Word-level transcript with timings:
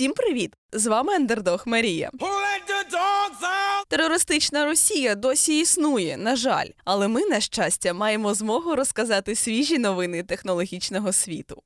Всім 0.00 0.12
привіт! 0.12 0.54
З 0.72 0.86
вами 0.86 1.14
Ендердог 1.14 1.62
Марія. 1.66 2.10
Терористична 3.88 4.64
Росія 4.64 5.14
досі 5.14 5.60
існує, 5.60 6.16
на 6.16 6.36
жаль, 6.36 6.66
але 6.84 7.08
ми, 7.08 7.26
на 7.26 7.40
щастя, 7.40 7.94
маємо 7.94 8.34
змогу 8.34 8.76
розказати 8.76 9.34
свіжі 9.34 9.78
новини 9.78 10.22
технологічного 10.22 11.12
світу. 11.12 11.62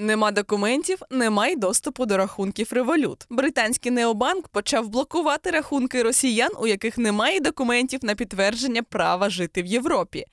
Нема 0.00 0.30
документів, 0.30 0.98
нема 1.10 1.46
й 1.46 1.56
доступу 1.56 2.06
до 2.06 2.16
рахунків 2.16 2.68
револют. 2.72 3.26
Британський 3.30 3.92
необанк 3.92 4.48
почав 4.48 4.88
блокувати 4.88 5.50
рахунки 5.50 6.02
росіян, 6.02 6.50
у 6.60 6.66
яких 6.66 6.98
немає 6.98 7.40
документів 7.40 8.00
на 8.02 8.14
підтвердження 8.14 8.82
права 8.82 9.30
жити 9.30 9.62
в 9.62 9.66
Європі. 9.66 10.24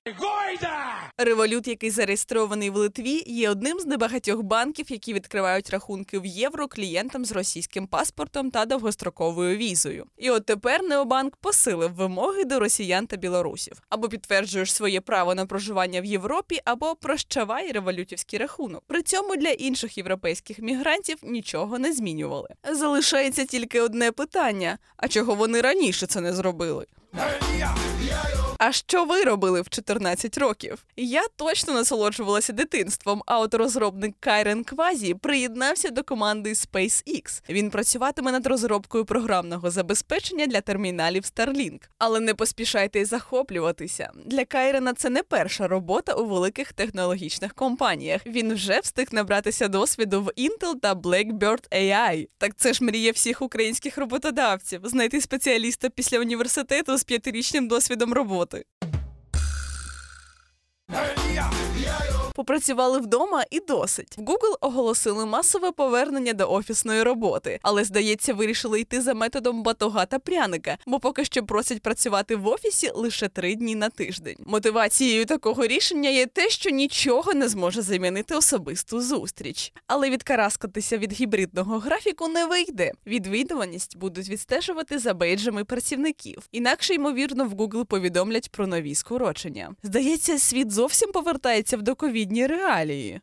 Revolut, 1.17 1.67
який 1.67 1.89
зареєстрований 1.89 2.69
в 2.69 2.75
Литві, 2.75 3.23
є 3.27 3.49
одним 3.49 3.79
з 3.79 3.85
небагатьох 3.85 4.41
банків, 4.41 4.91
які 4.91 5.13
відкривають 5.13 5.69
рахунки 5.69 6.19
в 6.19 6.25
євро 6.25 6.67
клієнтам 6.67 7.25
з 7.25 7.31
російським 7.31 7.87
паспортом 7.87 8.51
та 8.51 8.65
довгостроковою 8.65 9.57
візою. 9.57 10.05
І 10.17 10.29
от 10.29 10.45
тепер 10.45 10.83
Необанк 10.83 11.35
посилив 11.35 11.93
вимоги 11.93 12.43
до 12.43 12.59
росіян 12.59 13.07
та 13.07 13.15
білорусів 13.17 13.81
або 13.89 14.09
підтверджуєш 14.09 14.73
своє 14.73 15.01
право 15.01 15.35
на 15.35 15.45
проживання 15.45 16.01
в 16.01 16.05
Європі, 16.05 16.61
або 16.65 16.95
прощавай 16.95 17.71
револютівський 17.71 18.39
рахунок. 18.39 18.83
При 18.87 19.01
цьому 19.01 19.35
для 19.35 19.54
інших 19.55 19.97
європейських 19.97 20.59
мігрантів 20.59 21.17
нічого 21.23 21.79
не 21.79 21.93
змінювали. 21.93 22.49
Залишається 22.71 23.45
тільки 23.45 23.81
одне 23.81 24.11
питання: 24.11 24.77
а 24.97 25.07
чого 25.07 25.35
вони 25.35 25.61
раніше 25.61 26.07
це 26.07 26.21
не 26.21 26.33
зробили? 26.33 26.85
А 28.57 28.71
що 28.71 29.05
ви 29.05 29.23
робили 29.23 29.61
в 29.61 29.69
14 29.69 30.37
років? 30.37 30.85
Я 30.95 31.23
точно 31.35 31.73
насолоджувалася 31.73 32.53
дитинством. 32.53 33.23
А 33.25 33.39
от 33.39 33.53
розробник 33.53 34.15
Кайрен 34.19 34.63
Квазі 34.63 35.13
приєднався 35.13 35.89
до 35.89 36.03
команди 36.03 36.53
SpaceX. 36.53 37.41
Він 37.49 37.69
працюватиме 37.69 38.31
над 38.31 38.47
розробкою 38.47 39.05
програмного 39.05 39.71
забезпечення 39.71 40.47
для 40.47 40.61
терміналів 40.61 41.23
Starlink. 41.23 41.79
Але 41.97 42.19
не 42.19 42.33
поспішайте 42.33 43.05
захоплюватися. 43.05 44.11
Для 44.25 44.45
Кайрена 44.45 44.93
це 44.93 45.09
не 45.09 45.23
перша 45.23 45.67
робота 45.67 46.13
у 46.13 46.25
великих 46.25 46.73
технологічних 46.73 47.53
компаніях. 47.53 48.21
Він 48.25 48.53
вже 48.53 48.79
встиг 48.79 49.07
набратися 49.11 49.67
досвіду 49.67 50.21
в 50.21 50.27
Intel 50.27 50.79
та 50.81 50.93
Blackbird 50.93 51.69
AI. 51.71 52.27
Так 52.37 52.55
це 52.55 52.73
ж 52.73 52.83
мрія 52.83 53.11
всіх 53.11 53.41
українських 53.41 53.97
роботодавців 53.97 54.81
знайти 54.83 55.21
спеціаліста 55.21 55.89
після 55.89 56.19
університету 56.19 56.97
з 56.97 57.03
п'ятирічним 57.03 57.67
досвідом 57.67 58.13
роботи. 58.13 58.54
Попрацювали 62.35 62.99
вдома 62.99 63.43
і 63.51 63.59
досить. 63.59 64.17
В 64.17 64.21
Google 64.21 64.55
оголосили 64.61 65.25
масове 65.25 65.71
повернення 65.71 66.33
до 66.33 66.51
офісної 66.51 67.03
роботи, 67.03 67.59
але 67.61 67.83
здається, 67.83 68.33
вирішили 68.33 68.79
йти 68.79 69.01
за 69.01 69.13
методом 69.13 69.63
батога 69.63 70.05
та 70.05 70.19
пряника, 70.19 70.77
бо 70.87 70.99
поки 70.99 71.25
що 71.25 71.43
просять 71.43 71.81
працювати 71.81 72.35
в 72.35 72.47
офісі 72.47 72.91
лише 72.95 73.27
три 73.27 73.55
дні 73.55 73.75
на 73.75 73.89
тиждень. 73.89 74.35
Мотивацією 74.45 75.25
такого 75.25 75.67
рішення 75.67 76.09
є 76.09 76.25
те, 76.25 76.49
що 76.49 76.69
нічого 76.69 77.33
не 77.33 77.49
зможе 77.49 77.81
замінити 77.81 78.35
особисту 78.35 79.01
зустріч. 79.01 79.73
Але 79.87 80.09
відкараскатися 80.09 80.97
від 80.97 81.13
гібридного 81.13 81.79
графіку 81.79 82.27
не 82.27 82.45
вийде. 82.45 82.91
Відвідуваність 83.07 83.97
будуть 83.97 84.29
відстежувати 84.29 84.99
за 84.99 85.13
бейджами 85.13 85.63
працівників. 85.63 86.43
Інакше 86.51 86.93
ймовірно 86.93 87.45
в 87.45 87.53
Google 87.53 87.85
повідомлять 87.85 88.51
про 88.51 88.67
нові 88.67 88.95
скорочення. 88.95 89.75
Здається, 89.83 90.39
світ 90.39 90.71
зовсім 90.71 91.11
повертається 91.11 91.77
в 91.77 91.81
доковідні 92.25 92.47
реалії. 92.47 93.21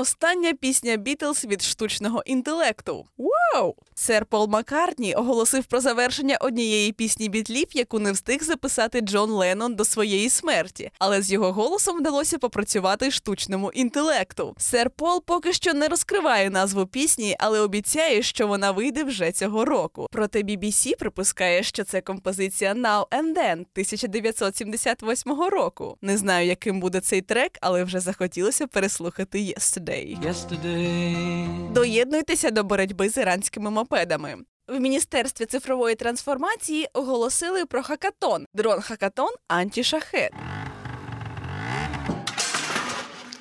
Остання 0.00 0.54
пісня 0.54 0.96
Бітлз 0.96 1.44
від 1.44 1.62
штучного 1.62 2.22
інтелекту. 2.26 3.06
Вау! 3.18 3.74
Сер 3.94 4.26
Пол 4.26 4.48
Маккартні 4.48 5.14
оголосив 5.14 5.64
про 5.64 5.80
завершення 5.80 6.36
однієї 6.40 6.92
пісні 6.92 7.28
бітлів, 7.28 7.66
яку 7.72 7.98
не 7.98 8.12
встиг 8.12 8.42
записати 8.42 9.00
Джон 9.00 9.30
Леннон 9.30 9.74
до 9.74 9.84
своєї 9.84 10.30
смерті, 10.30 10.90
але 10.98 11.22
з 11.22 11.32
його 11.32 11.52
голосом 11.52 11.98
вдалося 11.98 12.38
попрацювати 12.38 13.10
штучному 13.10 13.70
інтелекту. 13.72 14.54
Сер 14.58 14.90
Пол 14.90 15.22
поки 15.26 15.52
що 15.52 15.74
не 15.74 15.88
розкриває 15.88 16.50
назву 16.50 16.86
пісні, 16.86 17.36
але 17.38 17.60
обіцяє, 17.60 18.22
що 18.22 18.46
вона 18.46 18.70
вийде 18.70 19.04
вже 19.04 19.32
цього 19.32 19.64
року. 19.64 20.06
Проте 20.10 20.42
BBC 20.42 20.98
припускає, 20.98 21.62
що 21.62 21.84
це 21.84 22.00
композиція 22.00 22.74
Now 22.74 23.06
and 23.06 23.36
Then 23.36 23.52
1978 23.52 25.32
року. 25.32 25.96
Не 26.02 26.18
знаю, 26.18 26.46
яким 26.46 26.80
буде 26.80 27.00
цей 27.00 27.20
трек, 27.20 27.52
але 27.60 27.84
вже 27.84 28.00
захотілося 28.00 28.66
переслухати 28.66 29.38
Yesterday. 29.38 29.87
Yesterday. 29.92 31.72
Доєднуйтеся 31.72 32.50
до 32.50 32.64
боротьби 32.64 33.08
з 33.08 33.16
іранськими 33.16 33.70
мопедами. 33.70 34.36
В 34.68 34.80
міністерстві 34.80 35.46
цифрової 35.46 35.94
трансформації 35.94 36.88
оголосили 36.92 37.66
про 37.66 37.82
хакатон. 37.82 38.44
Дрон 38.54 38.80
хакатон 38.80 39.30
антішахет. 39.48 40.32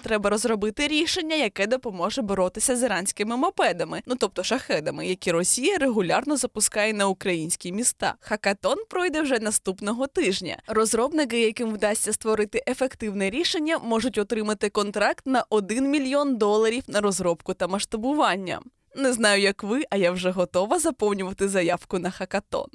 Треба 0.08 0.30
розробити 0.30 0.88
рішення, 0.88 1.36
яке 1.36 1.68
допоможе 1.68 2.22
боротися 2.22 2.76
з 2.76 2.84
іранськими 2.84 3.38
мопедами, 3.38 4.02
ну 4.06 4.16
тобто 4.16 4.44
шахедами, 4.44 5.08
які 5.08 5.32
Росія 5.32 5.78
регулярно 5.78 6.38
запускає 6.38 6.94
на 6.94 7.08
українські 7.08 7.72
міста. 7.72 8.16
Хакатон 8.20 8.78
пройде 8.90 9.22
вже 9.22 9.40
наступного 9.40 10.08
тижня. 10.08 10.58
Розробники, 10.68 11.42
яким 11.42 11.74
вдасться 11.74 12.14
створити 12.14 12.64
ефективне 12.68 13.30
рішення, 13.30 13.78
можуть 13.78 14.18
отримати 14.18 14.70
контракт 14.70 15.26
на 15.26 15.44
1 15.50 15.92
мільйон 15.92 16.38
доларів 16.38 16.84
на 16.88 17.02
розробку 17.02 17.54
та 17.54 17.68
масштабування. 17.68 18.60
Не 18.96 19.14
знаю, 19.14 19.42
як 19.42 19.64
ви, 19.64 19.84
а 19.90 19.98
я 19.98 20.12
вже 20.12 20.32
готова 20.32 20.80
заповнювати 20.80 21.48
заявку 21.48 22.00
на 22.00 22.12
хакатон. 22.12 22.70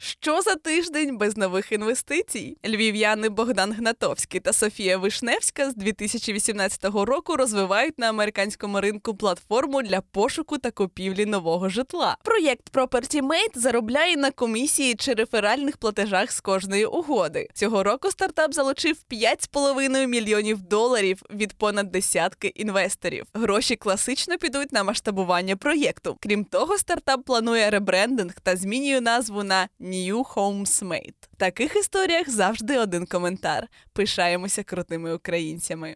Що 0.00 0.42
за 0.42 0.54
тиждень 0.54 1.18
без 1.18 1.36
нових 1.36 1.72
інвестицій? 1.72 2.58
Львів'яни 2.66 3.28
Богдан 3.28 3.72
Гнатовський 3.72 4.40
та 4.40 4.52
Софія 4.52 4.98
Вишневська 4.98 5.70
з 5.70 5.74
2018 5.74 6.84
року 6.84 7.36
розвивають 7.36 7.98
на 7.98 8.08
американському 8.08 8.80
ринку 8.80 9.14
платформу 9.14 9.82
для 9.82 10.00
пошуку 10.00 10.58
та 10.58 10.70
купівлі 10.70 11.26
нового 11.26 11.68
житла. 11.68 12.16
Проєкт 12.24 12.72
Property 12.72 13.22
Mate 13.22 13.58
заробляє 13.58 14.16
на 14.16 14.30
комісії 14.30 14.94
чи 14.94 15.14
реферальних 15.14 15.76
платежах 15.76 16.32
з 16.32 16.40
кожної 16.40 16.86
угоди. 16.86 17.48
Цього 17.54 17.82
року 17.82 18.10
стартап 18.10 18.54
залучив 18.54 18.96
5,5 19.10 20.06
мільйонів 20.06 20.62
доларів 20.62 21.22
від 21.30 21.52
понад 21.52 21.90
десятки 21.90 22.48
інвесторів. 22.48 23.26
Гроші 23.34 23.76
класично 23.76 24.38
підуть 24.38 24.72
на 24.72 24.84
масштабування 24.84 25.56
проєкту. 25.56 26.16
Крім 26.20 26.44
того, 26.44 26.78
стартап 26.78 27.24
планує 27.24 27.70
ребрендинг 27.70 28.34
та 28.42 28.56
змінює 28.56 29.00
назву 29.00 29.42
на 29.42 29.68
New 29.88 30.34
Homes. 30.34 30.84
В 31.32 31.36
таких 31.36 31.76
історіях 31.76 32.30
завжди 32.30 32.78
один 32.78 33.06
коментар. 33.06 33.68
Пишаємося 33.92 34.62
крутими 34.62 35.14
українцями. 35.14 35.94